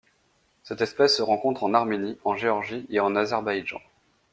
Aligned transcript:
Cette 0.63 0.81
espèce 0.81 1.17
se 1.17 1.21
rencontre 1.21 1.63
en 1.63 1.75
Arménie, 1.75 2.17
en 2.23 2.35
Géorgie 2.35 2.87
et 2.89 2.99
en 2.99 3.15
Azerbaïdjan. 3.15 3.79